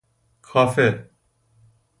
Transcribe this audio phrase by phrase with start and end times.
[0.41, 1.11] کافه